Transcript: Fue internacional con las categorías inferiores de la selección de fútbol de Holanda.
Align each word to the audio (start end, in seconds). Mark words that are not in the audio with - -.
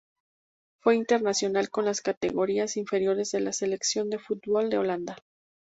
Fue 0.81 0.95
internacional 0.95 1.69
con 1.69 1.85
las 1.85 2.01
categorías 2.01 2.75
inferiores 2.75 3.29
de 3.29 3.39
la 3.41 3.53
selección 3.53 4.09
de 4.09 4.17
fútbol 4.17 4.71
de 4.71 4.79
Holanda. 4.79 5.15